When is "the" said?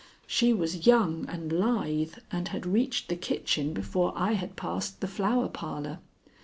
3.07-3.15, 4.99-5.07